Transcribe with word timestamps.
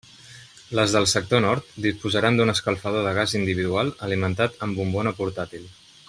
Les 0.77 0.93
del 0.95 1.05
sector 1.11 1.43
nord 1.45 1.67
disposaran 1.85 2.39
d'un 2.41 2.53
escalfador 2.55 3.05
de 3.09 3.13
gas 3.21 3.35
individual 3.43 3.93
alimentat 4.09 4.57
amb 4.69 4.81
bombona 4.81 5.17
portàtil. 5.23 5.69